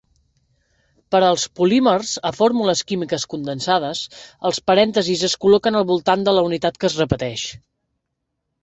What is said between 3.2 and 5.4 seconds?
condensades, els parèntesis es